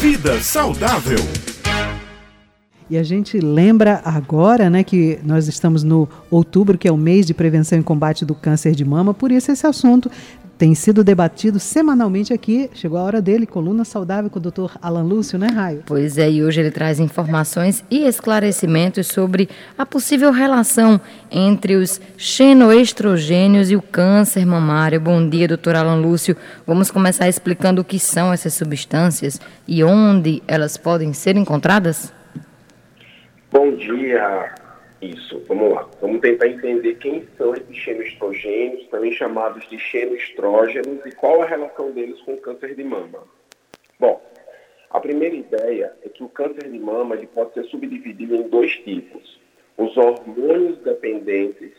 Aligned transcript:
Vida 0.00 0.42
saudável. 0.42 1.49
E 2.90 2.98
a 2.98 3.04
gente 3.04 3.38
lembra 3.38 4.02
agora, 4.04 4.68
né, 4.68 4.82
que 4.82 5.20
nós 5.22 5.46
estamos 5.46 5.84
no 5.84 6.08
outubro, 6.28 6.76
que 6.76 6.88
é 6.88 6.92
o 6.92 6.96
mês 6.96 7.24
de 7.24 7.32
prevenção 7.32 7.78
e 7.78 7.84
combate 7.84 8.24
do 8.24 8.34
câncer 8.34 8.74
de 8.74 8.84
mama, 8.84 9.14
por 9.14 9.30
isso 9.30 9.52
esse 9.52 9.64
assunto 9.64 10.10
tem 10.58 10.74
sido 10.74 11.04
debatido 11.04 11.60
semanalmente 11.60 12.34
aqui. 12.34 12.68
Chegou 12.74 12.98
a 12.98 13.02
hora 13.02 13.22
dele, 13.22 13.46
coluna 13.46 13.84
saudável 13.84 14.28
com 14.28 14.38
o 14.38 14.42
doutor 14.42 14.76
Alan 14.82 15.04
Lúcio, 15.04 15.38
né, 15.38 15.46
Raio? 15.46 15.84
Pois 15.86 16.18
é, 16.18 16.30
e 16.30 16.42
hoje 16.42 16.60
ele 16.60 16.70
traz 16.70 17.00
informações 17.00 17.82
e 17.90 18.04
esclarecimentos 18.06 19.06
sobre 19.06 19.48
a 19.78 19.86
possível 19.86 20.32
relação 20.32 21.00
entre 21.30 21.76
os 21.76 21.98
xenoestrogênios 22.16 23.70
e 23.70 23.76
o 23.76 23.80
câncer 23.80 24.44
mamário. 24.44 25.00
Bom 25.00 25.26
dia, 25.26 25.46
doutor 25.46 25.76
Alan 25.76 25.96
Lúcio. 25.96 26.36
Vamos 26.66 26.90
começar 26.90 27.28
explicando 27.28 27.80
o 27.80 27.84
que 27.84 28.00
são 28.00 28.32
essas 28.32 28.52
substâncias 28.52 29.40
e 29.66 29.82
onde 29.82 30.42
elas 30.46 30.76
podem 30.76 31.12
ser 31.12 31.36
encontradas? 31.36 32.12
Dia, 33.76 34.54
isso, 35.00 35.42
vamos 35.48 35.72
lá. 35.72 35.88
Vamos 36.00 36.20
tentar 36.20 36.46
entender 36.46 36.94
quem 36.96 37.26
são 37.38 37.54
esses 37.54 37.76
xenoestrogênios, 37.76 38.86
também 38.88 39.12
chamados 39.12 39.66
de 39.68 39.78
xenoestrógenos, 39.78 41.04
e 41.06 41.12
qual 41.12 41.42
a 41.42 41.46
relação 41.46 41.90
deles 41.92 42.20
com 42.22 42.34
o 42.34 42.40
câncer 42.40 42.74
de 42.74 42.84
mama. 42.84 43.24
Bom, 43.98 44.20
a 44.90 45.00
primeira 45.00 45.34
ideia 45.34 45.92
é 46.04 46.08
que 46.08 46.22
o 46.22 46.28
câncer 46.28 46.68
de 46.68 46.78
mama 46.78 47.14
ele 47.14 47.28
pode 47.28 47.54
ser 47.54 47.64
subdividido 47.64 48.34
em 48.34 48.48
dois 48.48 48.72
tipos: 48.78 49.40
os 49.78 49.96
hormônios 49.96 50.78
dependentes 50.78 51.72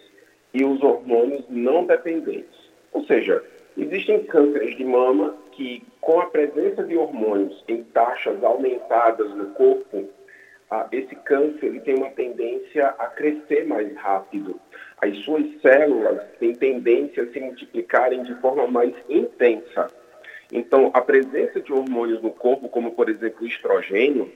e 0.53 0.63
os 0.63 0.81
hormônios 0.81 1.45
não 1.49 1.85
dependentes. 1.85 2.71
Ou 2.93 3.03
seja, 3.05 3.43
existem 3.77 4.23
cânceres 4.23 4.75
de 4.77 4.83
mama 4.83 5.35
que, 5.51 5.83
com 5.99 6.19
a 6.19 6.25
presença 6.25 6.83
de 6.83 6.97
hormônios 6.97 7.63
em 7.67 7.83
taxas 7.83 8.43
aumentadas 8.43 9.29
no 9.35 9.47
corpo, 9.51 10.09
ah, 10.71 10.87
esse 10.89 11.13
câncer 11.17 11.65
ele 11.65 11.81
tem 11.81 11.95
uma 11.95 12.11
tendência 12.11 12.87
a 12.97 13.07
crescer 13.07 13.67
mais 13.67 13.93
rápido. 13.97 14.57
As 15.01 15.17
suas 15.17 15.45
células 15.61 16.21
têm 16.39 16.55
tendência 16.55 17.23
a 17.23 17.27
se 17.27 17.41
multiplicarem 17.41 18.23
de 18.23 18.33
forma 18.35 18.65
mais 18.67 18.93
intensa. 19.09 19.87
Então, 20.49 20.89
a 20.93 21.01
presença 21.01 21.59
de 21.59 21.73
hormônios 21.73 22.21
no 22.21 22.31
corpo, 22.31 22.69
como 22.69 22.91
por 22.91 23.09
exemplo 23.09 23.43
o 23.43 23.47
estrogênio, 23.47 24.31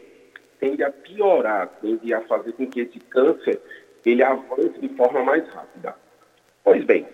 tende 0.60 0.84
a 0.84 0.92
piorar, 0.92 1.70
tende 1.82 2.14
a 2.14 2.20
fazer 2.22 2.52
com 2.52 2.68
que 2.68 2.82
esse 2.82 3.00
câncer 3.00 3.62
ele 4.06 4.22
avance 4.22 4.78
de 4.80 4.90
forma 4.90 5.24
mais 5.24 5.48
rápida. 5.48 5.96
Pois 6.66 6.84
bem, 6.84 7.08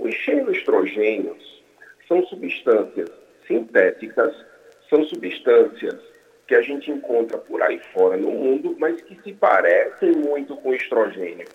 os 0.00 0.12
xenoestrogênios 0.16 1.62
são 2.08 2.26
substâncias 2.26 3.08
sintéticas, 3.46 4.34
são 4.90 5.04
substâncias 5.04 6.13
que 6.46 6.54
a 6.54 6.62
gente 6.62 6.90
encontra 6.90 7.38
por 7.38 7.62
aí 7.62 7.78
fora 7.92 8.16
no 8.16 8.30
mundo, 8.30 8.76
mas 8.78 9.00
que 9.00 9.18
se 9.22 9.32
parecem 9.32 10.12
muito 10.12 10.56
com 10.56 10.74
estrogênio. 10.74 11.46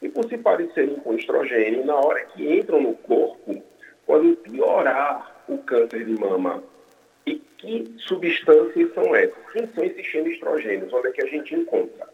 E 0.00 0.08
por 0.08 0.28
se 0.28 0.36
parecerem 0.36 0.96
com 0.96 1.14
estrogênio, 1.14 1.84
na 1.84 1.94
hora 1.94 2.24
que 2.24 2.58
entram 2.58 2.80
no 2.80 2.94
corpo, 2.94 3.62
podem 4.04 4.34
piorar 4.34 5.44
o 5.48 5.58
câncer 5.58 6.04
de 6.04 6.18
mama. 6.18 6.62
E 7.24 7.36
que 7.36 7.94
substâncias 7.98 8.92
são 8.94 9.14
essas? 9.14 9.52
Quem 9.52 9.66
são 9.68 9.84
esses 9.84 10.04
xenoestrogênios? 10.06 10.92
Onde 10.92 11.08
é 11.08 11.12
que 11.12 11.22
a 11.22 11.28
gente 11.28 11.54
encontra? 11.54 12.08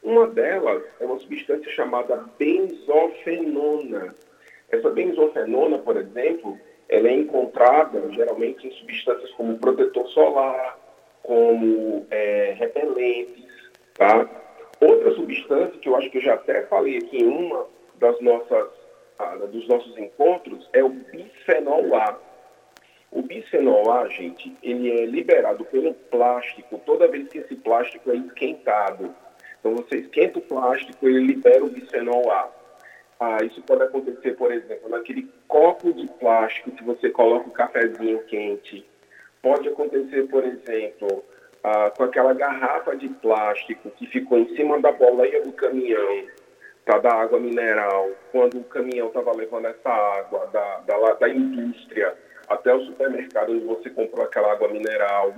Uma 0.00 0.28
delas 0.28 0.82
é 1.00 1.04
uma 1.04 1.18
substância 1.18 1.72
chamada 1.72 2.24
benzofenona. 2.38 4.14
Essa 4.70 4.90
benzofenona, 4.90 5.78
por 5.78 5.96
exemplo, 5.96 6.58
ela 6.88 7.08
é 7.08 7.14
encontrada 7.14 8.00
geralmente 8.12 8.66
em 8.66 8.70
substâncias 8.72 9.30
como 9.32 9.58
protetor 9.58 10.06
solar, 10.10 10.78
como 11.24 12.06
é, 12.10 12.54
repelentes, 12.56 13.46
tá? 13.94 14.28
Outra 14.80 15.10
substância 15.12 15.78
que 15.80 15.88
eu 15.88 15.96
acho 15.96 16.10
que 16.10 16.18
eu 16.18 16.22
já 16.22 16.34
até 16.34 16.62
falei 16.66 16.98
aqui 16.98 17.18
em 17.18 17.26
uma 17.26 17.66
das 17.98 18.20
nossas, 18.20 18.68
ah, 19.18 19.34
dos 19.36 19.66
nossos 19.66 19.96
encontros 19.96 20.68
é 20.72 20.84
o 20.84 20.90
bisfenol 20.90 21.96
A. 21.96 22.18
O 23.10 23.22
bisfenol 23.22 23.90
A, 23.90 24.08
gente, 24.08 24.54
ele 24.62 24.90
é 24.90 25.06
liberado 25.06 25.64
pelo 25.64 25.94
plástico 25.94 26.78
toda 26.84 27.08
vez 27.08 27.28
que 27.28 27.38
esse 27.38 27.54
plástico 27.56 28.10
é 28.10 28.16
esquentado. 28.16 29.14
Então 29.58 29.74
você 29.76 30.00
esquenta 30.00 30.38
o 30.38 30.42
plástico, 30.42 31.08
ele 31.08 31.20
libera 31.20 31.64
o 31.64 31.70
bisfenol 31.70 32.30
A. 32.30 32.50
Ah, 33.18 33.38
isso 33.42 33.62
pode 33.62 33.82
acontecer, 33.84 34.32
por 34.32 34.52
exemplo, 34.52 34.90
naquele 34.90 35.26
copo 35.48 35.90
de 35.94 36.06
plástico 36.18 36.72
que 36.72 36.84
você 36.84 37.08
coloca 37.08 37.48
o 37.48 37.52
cafezinho 37.52 38.22
quente 38.24 38.84
Pode 39.44 39.68
acontecer, 39.68 40.22
por 40.28 40.42
exemplo, 40.42 41.22
ah, 41.62 41.92
com 41.94 42.04
aquela 42.04 42.32
garrafa 42.32 42.96
de 42.96 43.10
plástico 43.10 43.90
que 43.90 44.06
ficou 44.06 44.38
em 44.38 44.56
cima 44.56 44.80
da 44.80 44.90
boleia 44.90 45.42
do 45.42 45.52
caminhão, 45.52 46.24
tá, 46.86 46.98
da 46.98 47.12
água 47.12 47.38
mineral, 47.38 48.08
quando 48.32 48.56
o 48.56 48.64
caminhão 48.64 49.08
estava 49.08 49.36
levando 49.36 49.66
essa 49.66 49.90
água 49.90 50.48
da, 50.50 50.78
da, 50.86 51.12
da 51.12 51.28
indústria 51.28 52.14
até 52.48 52.74
o 52.74 52.86
supermercado 52.86 53.52
onde 53.52 53.66
você 53.66 53.90
comprou 53.90 54.24
aquela 54.24 54.50
água 54.50 54.68
mineral. 54.68 55.34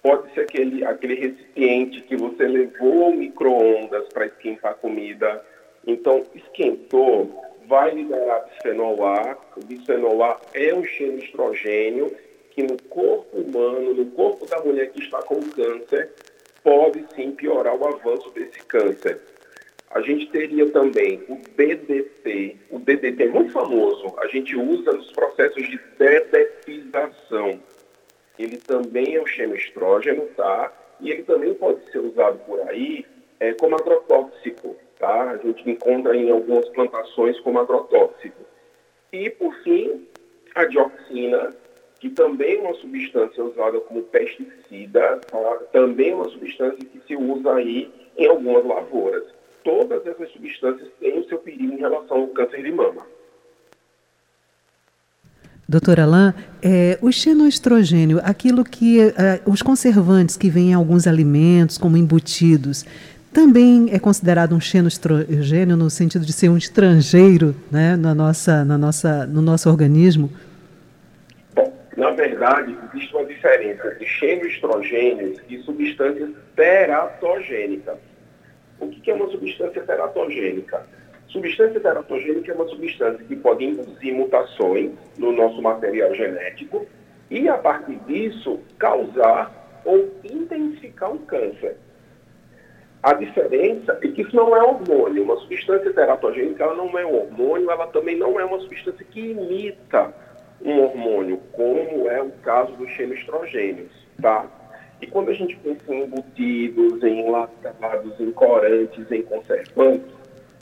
Pode 0.00 0.32
ser 0.32 0.42
aquele, 0.42 0.84
aquele 0.84 1.14
recipiente 1.16 2.02
que 2.02 2.16
você 2.16 2.46
levou 2.46 3.06
ao 3.06 3.12
micro-ondas 3.14 4.06
para 4.12 4.26
esquentar 4.26 4.70
a 4.70 4.74
comida. 4.74 5.44
Então, 5.84 6.22
esquentou, 6.36 7.44
vai 7.66 7.90
liberar 7.90 8.42
bisfenol 8.42 9.04
A. 9.04 9.36
O 9.56 9.64
bisfenol 9.64 10.22
A 10.22 10.40
é 10.54 10.72
um 10.72 10.84
cheiro 10.84 11.18
estrogênio 11.18 12.16
que 12.58 12.62
no 12.64 12.76
corpo 12.88 13.38
humano, 13.38 13.94
no 13.94 14.06
corpo 14.06 14.44
da 14.46 14.60
mulher 14.60 14.90
que 14.90 15.00
está 15.00 15.22
com 15.22 15.40
câncer, 15.50 16.10
pode 16.64 17.06
sim 17.14 17.30
piorar 17.30 17.76
o 17.76 17.86
avanço 17.86 18.30
desse 18.30 18.58
câncer. 18.64 19.20
A 19.92 20.00
gente 20.00 20.26
teria 20.30 20.68
também 20.70 21.22
o 21.28 21.36
DDT. 21.56 22.56
O 22.70 22.80
DDT 22.80 23.22
é 23.22 23.28
muito 23.28 23.52
famoso. 23.52 24.12
A 24.18 24.26
gente 24.26 24.56
usa 24.56 24.90
nos 24.90 25.12
processos 25.12 25.68
de 25.68 25.78
dedetização. 25.96 27.60
Ele 28.36 28.56
também 28.56 29.14
é 29.14 29.22
um 29.22 29.26
xenoestrógeno, 29.26 30.26
tá? 30.36 30.72
E 31.00 31.12
ele 31.12 31.22
também 31.22 31.54
pode 31.54 31.88
ser 31.92 32.00
usado 32.00 32.38
por 32.40 32.60
aí 32.68 33.06
é, 33.38 33.52
como 33.52 33.76
agrotóxico, 33.76 34.76
tá? 34.98 35.30
A 35.30 35.36
gente 35.36 35.70
encontra 35.70 36.16
em 36.16 36.28
algumas 36.28 36.68
plantações 36.70 37.38
como 37.38 37.60
agrotóxico. 37.60 38.44
E, 39.12 39.30
por 39.30 39.54
fim, 39.62 40.08
a 40.56 40.64
dioxina, 40.64 41.54
que 42.00 42.10
também 42.10 42.58
é 42.58 42.60
uma 42.60 42.74
substância 42.74 43.44
usada 43.44 43.80
como 43.80 44.02
pesticida, 44.04 45.20
tá? 45.30 45.58
também 45.72 46.10
é 46.10 46.14
uma 46.14 46.28
substância 46.28 46.78
que 46.78 47.00
se 47.06 47.16
usa 47.16 47.54
aí 47.54 47.90
em 48.16 48.26
algumas 48.26 48.64
lavouras. 48.64 49.24
Todas 49.64 50.06
essas 50.06 50.30
substâncias 50.30 50.88
têm 51.00 51.18
o 51.18 51.28
seu 51.28 51.38
perigo 51.38 51.74
em 51.74 51.78
relação 51.78 52.20
ao 52.20 52.28
câncer 52.28 52.62
de 52.62 52.72
mama. 52.72 53.04
Doutora 55.68 56.04
Alain, 56.04 56.32
é, 56.62 56.98
o 57.02 57.12
xenoestrogênio, 57.12 58.20
aquilo 58.24 58.64
que 58.64 59.00
é, 59.00 59.42
os 59.44 59.60
conservantes 59.60 60.34
que 60.34 60.48
vêm 60.48 60.70
em 60.70 60.74
alguns 60.74 61.06
alimentos, 61.06 61.76
como 61.76 61.96
embutidos, 61.96 62.86
também 63.34 63.88
é 63.92 63.98
considerado 63.98 64.54
um 64.54 64.60
xenoestrogênio 64.60 65.76
no 65.76 65.90
sentido 65.90 66.24
de 66.24 66.32
ser 66.32 66.48
um 66.48 66.56
estrangeiro 66.56 67.54
né, 67.70 67.96
na 67.96 68.14
nossa, 68.14 68.64
na 68.64 68.78
nossa, 68.78 69.26
no 69.26 69.42
nosso 69.42 69.68
organismo? 69.68 70.30
Verdade, 72.38 72.78
existe 72.94 73.16
uma 73.16 73.24
diferença 73.24 73.88
entre 73.88 74.06
xenoestrogênios 74.06 75.40
e 75.48 75.58
substâncias 75.58 76.30
teratogênicas. 76.54 77.98
O 78.78 78.88
que 78.88 79.10
é 79.10 79.14
uma 79.14 79.28
substância 79.28 79.82
teratogênica? 79.82 80.86
Substância 81.26 81.80
teratogênica 81.80 82.52
é 82.52 82.54
uma 82.54 82.68
substância 82.68 83.24
que 83.24 83.34
pode 83.34 83.64
induzir 83.64 84.14
mutações 84.14 84.92
no 85.18 85.32
nosso 85.32 85.60
material 85.60 86.14
genético 86.14 86.86
e, 87.28 87.48
a 87.48 87.58
partir 87.58 87.96
disso, 88.06 88.60
causar 88.78 89.82
ou 89.84 90.08
intensificar 90.22 91.10
um 91.10 91.18
câncer. 91.18 91.76
A 93.02 93.14
diferença 93.14 93.98
é 94.00 94.06
que 94.06 94.22
isso 94.22 94.36
não 94.36 94.56
é 94.56 94.62
hormônio. 94.62 95.24
Uma 95.24 95.36
substância 95.38 95.92
teratogênica 95.92 96.62
ela 96.62 96.76
não 96.76 96.96
é 96.96 97.04
um 97.04 97.16
hormônio, 97.16 97.68
ela 97.68 97.88
também 97.88 98.16
não 98.16 98.38
é 98.38 98.44
uma 98.44 98.60
substância 98.60 99.04
que 99.10 99.32
imita 99.32 100.14
um 100.68 100.82
hormônio, 100.82 101.40
como 101.52 102.08
é 102.08 102.20
o 102.20 102.30
caso 102.42 102.72
dos 102.72 102.90
xenoestrogênios, 102.90 103.90
tá? 104.20 104.46
E 105.00 105.06
quando 105.06 105.30
a 105.30 105.34
gente 105.34 105.56
pensa 105.56 105.94
em 105.94 106.04
embutidos, 106.04 107.02
em 107.02 107.20
enlatados, 107.20 108.18
em 108.20 108.32
corantes, 108.32 109.10
em 109.10 109.22
conservantes, 109.22 110.12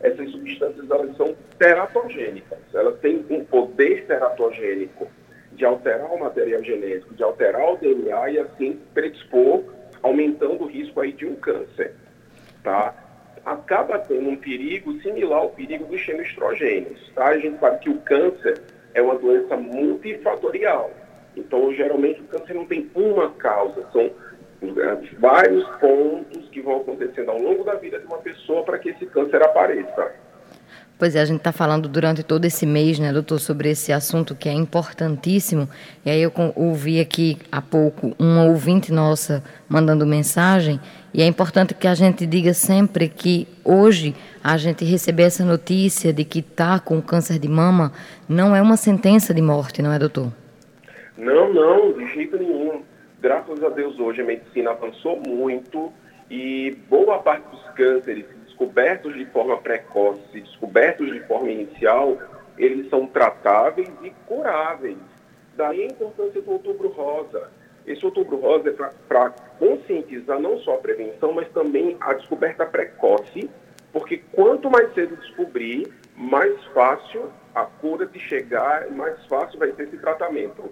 essas 0.01 0.31
substâncias 0.31 0.91
elas 0.91 1.17
são 1.17 1.35
teratogênicas. 1.59 2.59
Elas 2.75 2.99
têm 3.01 3.25
um 3.31 3.45
poder 3.45 4.05
teratogênico 4.07 5.09
de 5.53 5.65
alterar 5.65 6.13
o 6.13 6.21
material 6.21 6.63
genético, 6.63 7.15
de 7.15 7.23
alterar 7.23 7.73
o 7.73 7.77
DNA 7.79 8.31
e 8.31 8.39
assim 8.39 8.79
predispor, 8.93 9.65
aumentando 10.03 10.65
o 10.65 10.67
risco 10.67 11.01
aí 11.01 11.13
de 11.13 11.27
um 11.27 11.35
câncer, 11.37 11.95
tá? 12.63 12.95
Acaba 13.45 13.99
tendo 13.99 14.29
um 14.29 14.37
perigo 14.37 15.01
similar 15.01 15.39
ao 15.39 15.51
perigo 15.51 15.87
dos 15.87 16.01
xenoestrogênios, 16.01 17.11
tá? 17.15 17.29
A 17.29 17.39
gente 17.39 17.59
sabe 17.59 17.79
que 17.79 17.89
o 17.89 17.99
câncer 18.01 18.61
é 18.97 19.03
uma 19.03 19.15
doença 19.15 19.57
multifatorial. 19.57 20.91
Então, 21.37 21.73
geralmente, 21.75 22.23
o 22.23 22.25
câncer 22.25 22.55
não 22.55 22.65
tem 22.65 22.91
uma 22.95 23.31
causa, 23.33 23.87
são 23.93 24.11
vários 25.19 25.69
pontos 25.77 26.49
que 26.49 26.63
vão 26.63 26.81
acontecendo 26.81 27.31
ao 27.31 27.39
longo 27.39 27.63
da 27.63 27.75
vida 27.75 27.99
de 27.99 28.07
uma 28.07 28.17
pessoa 28.19 28.65
para 28.65 28.79
que 28.79 28.89
esse 28.89 29.05
câncer 29.07 29.43
apareça. 29.43 30.15
Pois 30.99 31.15
é, 31.15 31.21
a 31.21 31.25
gente 31.27 31.39
está 31.39 31.53
falando 31.53 31.91
durante 31.91 32.23
todo 32.23 32.47
esse 32.47 32.65
mês, 32.65 32.99
né, 32.99 33.13
doutor, 33.13 33.39
sobre 33.39 33.69
esse 33.69 33.93
assunto 33.93 34.35
que 34.35 34.49
é 34.49 34.53
importantíssimo. 34.53 35.69
E 36.07 36.09
aí 36.09 36.23
eu 36.23 36.33
ouvi 36.55 37.01
aqui 37.01 37.37
há 37.53 37.61
pouco 37.61 38.17
uma 38.19 38.45
ouvinte 38.45 38.91
nossa 38.91 39.45
mandando 39.69 40.07
mensagem, 40.07 40.81
e 41.13 41.21
é 41.21 41.27
importante 41.27 41.75
que 41.75 41.87
a 41.87 41.95
gente 41.95 42.27
diga 42.27 42.55
sempre 42.55 43.11
que 43.11 43.47
hoje 43.63 44.15
a 44.43 44.57
gente 44.57 44.87
receber 44.87 45.25
essa 45.25 45.45
notícia 45.45 46.15
de 46.15 46.25
que 46.25 46.39
está 46.39 46.79
com 46.79 47.03
câncer 47.03 47.39
de 47.39 47.49
mama 47.49 47.93
não 48.27 48.57
é 48.57 48.63
uma 48.63 48.79
sentença 48.79 49.35
de 49.35 49.43
morte, 49.43 49.83
não 49.83 49.93
é, 49.93 49.99
doutor? 49.99 50.33
Não, 51.19 51.53
não, 51.53 51.93
de 51.93 52.07
jeito 52.15 52.39
nenhum. 52.39 52.83
Graças 53.21 53.63
a 53.63 53.69
Deus 53.69 53.99
hoje 53.99 54.23
a 54.23 54.25
medicina 54.25 54.71
avançou 54.71 55.21
muito 55.27 55.93
e 56.31 56.77
boa 56.89 57.19
parte 57.19 57.51
dos 57.51 57.63
cânceres 57.75 58.36
descobertos 58.57 59.15
de 59.15 59.27
forma 59.27 59.59
precoce, 59.59 60.41
descobertos 60.41 61.13
de 61.13 61.21
forma 61.27 61.51
inicial, 61.51 62.17
eles 62.57 62.89
são 62.89 63.07
tratáveis 63.07 63.91
e 64.03 64.11
curáveis. 64.27 64.97
Daí 65.55 65.83
a 65.83 65.87
importância 65.87 66.41
do 66.41 66.53
Outubro 66.53 66.89
Rosa. 66.89 67.51
Esse 67.87 68.05
Outubro 68.05 68.37
Rosa 68.37 68.71
é 68.71 68.91
para 69.07 69.31
conscientizar 69.59 70.41
não 70.41 70.59
só 70.61 70.75
a 70.75 70.79
prevenção, 70.79 71.33
mas 71.33 71.49
também 71.51 71.97
a 72.01 72.15
descoberta 72.15 72.65
precoce, 72.65 73.51
porque 73.93 74.23
quanto 74.33 74.71
mais 74.71 74.93
cedo 74.95 75.17
descobrir, 75.17 75.87
mais 76.17 76.65
fácil 76.73 77.31
a 77.55 77.65
cura 77.65 78.07
de 78.07 78.19
chegar, 78.19 78.91
mais 78.91 79.25
fácil 79.27 79.59
vai 79.59 79.71
ser 79.73 79.85
esse 79.85 79.99
tratamento. 79.99 80.71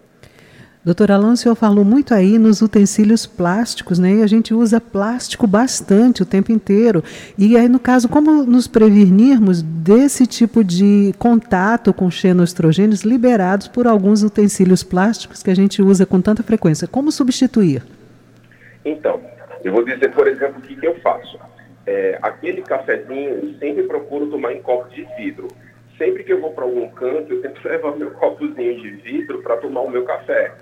Doutor 0.84 1.10
Alan, 1.10 1.32
o 1.32 1.36
senhor 1.36 1.54
falou 1.54 1.82
muito 1.82 2.12
aí 2.12 2.38
nos 2.38 2.60
utensílios 2.60 3.24
plásticos, 3.24 3.98
né? 3.98 4.16
E 4.16 4.22
a 4.22 4.26
gente 4.26 4.52
usa 4.52 4.78
plástico 4.78 5.46
bastante 5.46 6.22
o 6.22 6.26
tempo 6.26 6.52
inteiro. 6.52 7.02
E 7.38 7.56
aí, 7.56 7.70
no 7.70 7.78
caso, 7.78 8.06
como 8.06 8.44
nos 8.44 8.68
prevenirmos 8.68 9.62
desse 9.62 10.26
tipo 10.26 10.62
de 10.62 11.14
contato 11.18 11.94
com 11.94 12.10
xenoestrogênios 12.10 13.02
liberados 13.02 13.66
por 13.66 13.86
alguns 13.86 14.22
utensílios 14.22 14.82
plásticos 14.82 15.42
que 15.42 15.50
a 15.50 15.56
gente 15.56 15.80
usa 15.80 16.04
com 16.04 16.20
tanta 16.20 16.42
frequência? 16.42 16.86
Como 16.86 17.10
substituir? 17.10 17.82
Então, 18.84 19.22
eu 19.64 19.72
vou 19.72 19.86
dizer, 19.86 20.12
por 20.12 20.28
exemplo, 20.28 20.58
o 20.58 20.60
que, 20.60 20.76
que 20.76 20.86
eu 20.86 21.00
faço. 21.00 21.38
É, 21.86 22.18
aquele 22.20 22.60
cafezinho, 22.60 23.56
sempre 23.58 23.84
procuro 23.84 24.26
tomar 24.26 24.52
em 24.52 24.60
copo 24.60 24.90
de 24.90 25.08
vidro. 25.16 25.48
Sempre 25.96 26.24
que 26.24 26.32
eu 26.34 26.42
vou 26.42 26.52
para 26.52 26.64
algum 26.64 26.90
canto, 26.90 27.32
eu 27.32 27.40
tento 27.40 27.58
levar 27.66 27.96
meu 27.96 28.10
copozinho 28.10 28.82
de 28.82 28.90
vidro 28.96 29.42
para 29.42 29.56
tomar 29.56 29.80
o 29.80 29.90
meu 29.90 30.04
café 30.04 30.52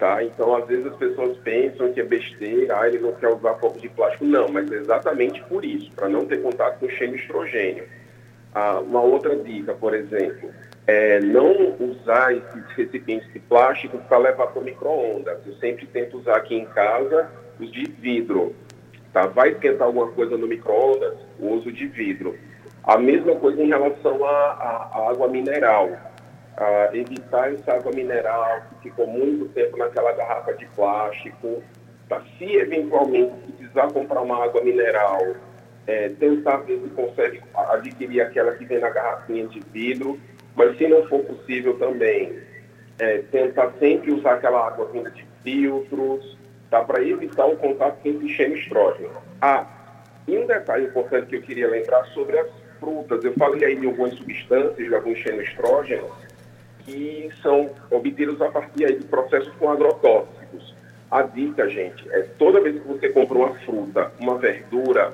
Tá? 0.00 0.24
Então, 0.24 0.56
às 0.56 0.66
vezes 0.66 0.86
as 0.86 0.96
pessoas 0.96 1.36
pensam 1.44 1.92
que 1.92 2.00
é 2.00 2.02
besteira, 2.02 2.80
ah, 2.80 2.88
ele 2.88 3.00
não 3.00 3.12
quer 3.12 3.28
usar 3.28 3.52
copo 3.56 3.78
de 3.78 3.90
plástico. 3.90 4.24
Não, 4.24 4.48
mas 4.48 4.72
é 4.72 4.76
exatamente 4.76 5.42
por 5.42 5.62
isso, 5.62 5.92
para 5.92 6.08
não 6.08 6.24
ter 6.24 6.40
contato 6.40 6.80
com 6.80 6.88
cheio 6.88 7.14
estrogênio. 7.14 7.84
Ah, 8.54 8.80
uma 8.80 9.02
outra 9.02 9.36
dica, 9.36 9.74
por 9.74 9.92
exemplo, 9.92 10.48
é 10.86 11.20
não 11.20 11.76
usar 11.78 12.34
esses 12.34 12.64
recipientes 12.74 13.30
de 13.30 13.40
plástico 13.40 13.98
para 13.98 14.16
levar 14.16 14.46
para 14.46 14.62
o 14.62 14.64
micro-ondas. 14.64 15.38
Eu 15.46 15.52
sempre 15.56 15.84
tento 15.84 16.16
usar 16.16 16.36
aqui 16.36 16.54
em 16.54 16.64
casa 16.64 17.30
os 17.60 17.70
de 17.70 17.84
vidro. 17.84 18.54
Tá? 19.12 19.26
Vai 19.26 19.50
esquentar 19.50 19.86
alguma 19.86 20.10
coisa 20.12 20.34
no 20.34 20.46
micro-ondas, 20.46 21.18
uso 21.38 21.70
de 21.70 21.86
vidro. 21.86 22.34
A 22.84 22.96
mesma 22.96 23.36
coisa 23.36 23.62
em 23.62 23.68
relação 23.68 24.24
à 24.24 25.08
água 25.10 25.28
mineral 25.28 25.90
evitar 26.92 27.52
essa 27.52 27.74
água 27.74 27.92
mineral 27.92 28.62
que 28.70 28.90
ficou 28.90 29.06
muito 29.06 29.48
tempo 29.48 29.76
naquela 29.76 30.12
garrafa 30.12 30.52
de 30.54 30.66
plástico. 30.66 31.62
Tá? 32.08 32.22
Se 32.38 32.44
eventualmente 32.44 33.32
precisar 33.52 33.92
comprar 33.92 34.20
uma 34.20 34.44
água 34.44 34.62
mineral, 34.62 35.34
é, 35.86 36.08
tentar 36.10 36.58
ver 36.58 36.80
se 36.80 36.90
consegue 36.90 37.40
adquirir 37.54 38.20
aquela 38.20 38.52
que 38.54 38.64
vem 38.64 38.78
na 38.78 38.90
garrafinha 38.90 39.46
de 39.46 39.60
vidro, 39.72 40.18
mas 40.54 40.76
se 40.76 40.86
não 40.86 41.06
for 41.08 41.24
possível 41.24 41.78
também, 41.78 42.38
é, 42.98 43.18
tentar 43.30 43.72
sempre 43.78 44.12
usar 44.12 44.34
aquela 44.34 44.66
água 44.66 44.86
vinda 44.92 45.10
de 45.10 45.24
filtros, 45.42 46.36
tá? 46.68 46.82
para 46.84 47.02
evitar 47.02 47.46
o 47.46 47.56
contato 47.56 47.98
com 48.02 48.08
esse 48.08 48.28
xenestrógeno. 48.28 49.14
Ah, 49.40 49.66
e 50.28 50.36
um 50.36 50.46
detalhe 50.46 50.86
importante 50.86 51.26
que 51.26 51.36
eu 51.36 51.42
queria 51.42 51.68
lembrar 51.68 52.04
sobre 52.06 52.38
as 52.38 52.48
frutas, 52.78 53.24
eu 53.24 53.32
falei 53.34 53.64
aí 53.64 53.76
de 53.76 53.86
algumas 53.86 54.14
substâncias, 54.14 54.76
de 54.76 54.94
alguns 54.94 55.18
xenestrógenos, 55.18 56.10
que 56.84 57.30
são 57.42 57.70
obtidos 57.90 58.40
a 58.40 58.50
partir 58.50 58.98
de 58.98 59.04
processos 59.06 59.52
com 59.54 59.70
agrotóxicos. 59.70 60.74
A 61.10 61.22
dica, 61.22 61.68
gente, 61.68 62.08
é 62.10 62.22
toda 62.38 62.60
vez 62.60 62.80
que 62.80 62.86
você 62.86 63.08
compra 63.08 63.38
uma 63.38 63.54
fruta, 63.60 64.12
uma 64.20 64.38
verdura, 64.38 65.12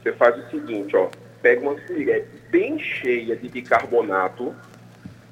você 0.00 0.12
faz 0.12 0.36
o 0.36 0.50
seguinte, 0.50 0.96
ó, 0.96 1.08
pega 1.40 1.60
uma 1.62 1.80
colher 1.80 2.28
bem 2.50 2.78
cheia 2.78 3.36
de 3.36 3.48
bicarbonato, 3.48 4.54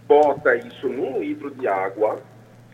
bota 0.07 0.57
isso 0.57 0.89
num 0.89 1.21
litro 1.21 1.51
de 1.51 1.69
água 1.69 2.21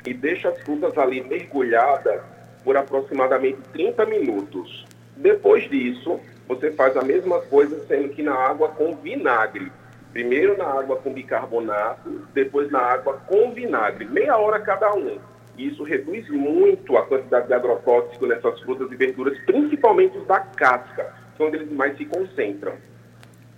e 0.07 0.15
deixa 0.15 0.49
as 0.49 0.61
frutas 0.63 0.97
ali 0.97 1.23
mergulhadas 1.23 2.23
por 2.65 2.77
aproximadamente 2.77 3.59
30 3.73 4.07
minutos. 4.07 4.87
Depois 5.17 5.69
disso, 5.69 6.21
você 6.49 6.71
faz 6.73 6.97
a 6.97 7.03
mesma 7.03 7.41
coisa, 7.43 7.85
sendo 7.87 8.09
que 8.11 8.23
na 8.23 8.35
água 8.35 8.69
com 8.69 8.97
vinagre. 8.97 9.71
Primeiro 10.17 10.57
na 10.57 10.65
água 10.65 10.97
com 10.97 11.13
bicarbonato, 11.13 12.23
depois 12.33 12.71
na 12.71 12.79
água 12.79 13.21
com 13.27 13.53
vinagre, 13.53 14.07
meia 14.07 14.39
hora 14.39 14.59
cada 14.59 14.95
um. 14.95 15.19
Isso 15.59 15.83
reduz 15.83 16.27
muito 16.31 16.97
a 16.97 17.05
quantidade 17.05 17.49
de 17.49 17.53
agrotóxico 17.53 18.27
nessas 18.27 18.59
frutas 18.63 18.91
e 18.91 18.97
verduras, 18.97 19.39
principalmente 19.45 20.17
os 20.17 20.27
da 20.27 20.41
casca, 20.41 21.13
que 21.37 21.43
é 21.43 21.47
onde 21.47 21.57
eles 21.57 21.71
mais 21.71 21.99
se 21.99 22.07
concentram. 22.07 22.73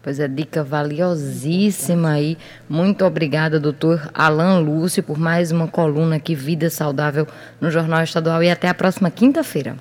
Pois 0.02 0.18
é, 0.18 0.26
dica 0.26 0.64
valiosíssima 0.64 2.14
aí. 2.14 2.36
Muito 2.68 3.04
obrigada, 3.04 3.60
doutor 3.60 4.10
Alan 4.12 4.58
Lúcio, 4.58 5.00
por 5.00 5.16
mais 5.16 5.52
uma 5.52 5.68
coluna 5.68 6.16
aqui, 6.16 6.34
Vida 6.34 6.68
Saudável, 6.70 7.28
no 7.60 7.70
Jornal 7.70 8.02
Estadual. 8.02 8.42
E 8.42 8.50
até 8.50 8.66
a 8.66 8.74
próxima 8.74 9.12
quinta-feira. 9.12 9.76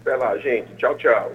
Até 0.00 0.16
lá, 0.16 0.38
gente. 0.38 0.74
Tchau, 0.76 0.96
tchau. 0.96 1.30